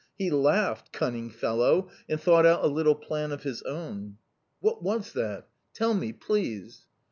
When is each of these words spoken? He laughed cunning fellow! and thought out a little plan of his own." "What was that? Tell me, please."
He 0.17 0.31
laughed 0.31 0.91
cunning 0.91 1.29
fellow! 1.29 1.91
and 2.09 2.19
thought 2.19 2.43
out 2.43 2.63
a 2.63 2.67
little 2.67 2.95
plan 2.95 3.31
of 3.31 3.43
his 3.43 3.61
own." 3.61 4.17
"What 4.59 4.81
was 4.81 5.13
that? 5.13 5.47
Tell 5.75 5.93
me, 5.93 6.11
please." 6.11 6.87